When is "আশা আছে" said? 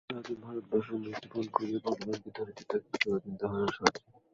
3.67-4.03